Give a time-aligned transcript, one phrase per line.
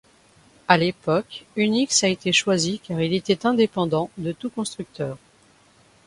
[0.67, 5.19] À l'époque, Unix a été choisi car il était indépendant de tout constructeur.